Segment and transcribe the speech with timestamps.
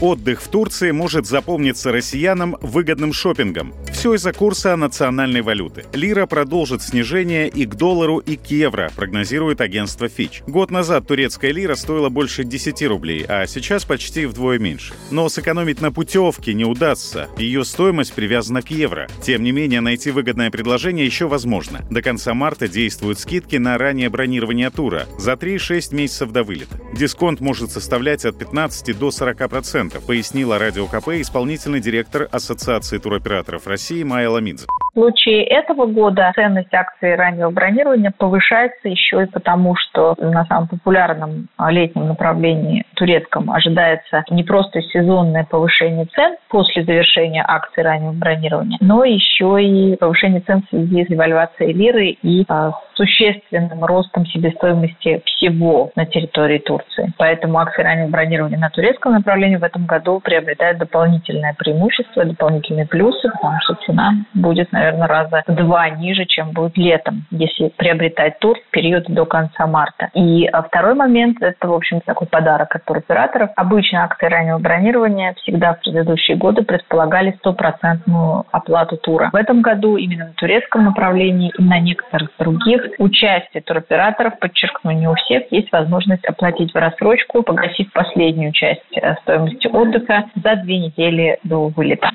[0.00, 3.74] Отдых в Турции может запомниться россиянам выгодным шопингом.
[3.92, 5.84] Все из-за курса национальной валюты.
[5.92, 10.42] Лира продолжит снижение и к доллару, и к евро, прогнозирует агентство Fitch.
[10.46, 14.94] Год назад турецкая лира стоила больше 10 рублей, а сейчас почти вдвое меньше.
[15.10, 17.28] Но сэкономить на путевке не удастся.
[17.36, 19.06] Ее стоимость привязана к евро.
[19.22, 21.84] Тем не менее, найти выгодное предложение еще возможно.
[21.90, 26.79] До конца марта действуют скидки на раннее бронирование тура за 3-6 месяцев до вылета.
[26.92, 34.02] Дисконт может составлять от 15 до 40%, пояснила Радио КП исполнительный директор Ассоциации туроператоров России
[34.02, 34.66] Майя Ламидзе.
[34.90, 40.66] В случае этого года ценность акций раннего бронирования повышается еще и потому, что на самом
[40.68, 48.78] популярном летнем направлении турецком ожидается не просто сезонное повышение цен после завершения акций раннего бронирования,
[48.80, 55.22] но еще и повышение цен в связи с девальвацией лиры и а, существенным ростом себестоимости
[55.24, 57.12] всего на территории Турции.
[57.16, 63.30] Поэтому акции раннего бронирования на турецком направлении в этом году приобретают дополнительное преимущество, дополнительные плюсы,
[63.30, 68.56] потому что цена будет, наверное, раза в два ниже, чем будет летом, если приобретать тур
[68.58, 70.10] в период до конца марта.
[70.14, 73.50] И а, второй момент– это, в общем, такой подарок от туроператоров.
[73.56, 79.30] Обычно акции раннего бронирования всегда в предыдущие годы предполагали стопроцентную оплату тура.
[79.32, 85.08] В этом году именно на турецком направлении и на некоторых других участие туроператоров, подчеркну, не
[85.08, 90.78] у всех, есть возможность оплатить в рассрочку, погасив последнюю часть э, стоимости отдыха за две
[90.78, 92.10] недели до вылета.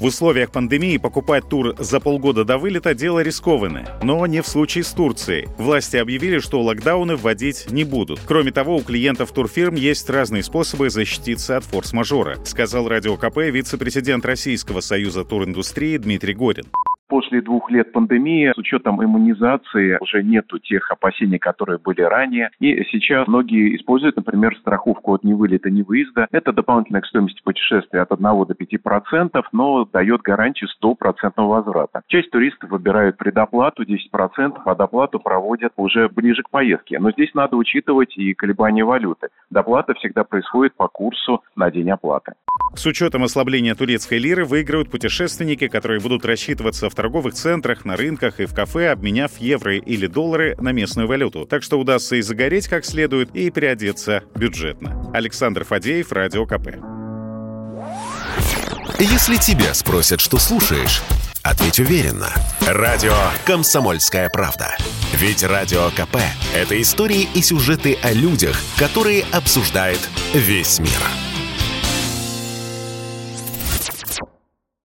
[0.00, 3.98] В условиях пандемии покупать тур за полгода до вылета– дело рискованное.
[4.02, 5.46] Но не в случае с Турцией.
[5.58, 8.18] Власти объявили, что локдауны вводить не будут.
[8.26, 14.24] Кроме того, у клиентов турфирм есть разные способы защититься от форс-мажора, сказал Радио КП вице-президент
[14.24, 16.64] Российского союза туриндустрии Дмитрий Горин.
[17.10, 22.50] После двух лет пандемии, с учетом иммунизации, уже нету тех опасений, которые были ранее.
[22.60, 26.28] И сейчас многие используют, например, страховку от невылета, невыезда.
[26.30, 32.02] Это дополнительная к стоимости путешествия от 1 до 5%, но дает гарантию стопроцентного возврата.
[32.06, 37.00] Часть туристов выбирают предоплату 10%, а доплату проводят уже ближе к поездке.
[37.00, 39.30] Но здесь надо учитывать и колебания валюты.
[39.50, 42.34] Доплата всегда происходит по курсу на день оплаты.
[42.76, 48.40] С учетом ослабления турецкой лиры выиграют путешественники, которые будут рассчитываться в торговых центрах, на рынках
[48.40, 51.46] и в кафе, обменяв евро или доллары на местную валюту.
[51.46, 55.10] Так что удастся и загореть как следует, и переодеться бюджетно.
[55.14, 56.68] Александр Фадеев, Радио КП.
[58.98, 61.00] Если тебя спросят, что слушаешь,
[61.42, 62.28] ответь уверенно.
[62.66, 64.76] Радио «Комсомольская правда».
[65.14, 66.18] Ведь Радио КП–
[66.54, 70.00] это истории и сюжеты о людях, которые обсуждает
[70.34, 71.29] весь мир.